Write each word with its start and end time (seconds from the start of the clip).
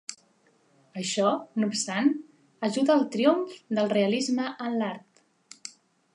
Això 1.01 1.27
no 1.63 1.69
obstant, 1.73 2.09
ajudà 2.69 2.95
al 2.97 3.05
triomf 3.17 3.55
del 3.81 3.93
realisme 3.97 4.49
en 4.69 4.81
l'art. 4.83 5.25